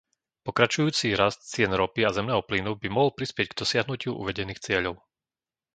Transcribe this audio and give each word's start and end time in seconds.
Pokračujúci 0.49 1.07
rast 1.21 1.39
cien 1.53 1.69
ropy 1.81 2.01
a 2.09 2.09
zemného 2.17 2.41
plynu 2.49 2.71
by 2.81 2.87
mohol 2.95 3.11
prispieť 3.19 3.47
k 3.53 3.57
dosiahnutiu 3.61 4.11
uvedených 4.23 4.57
cieľov. 4.65 4.95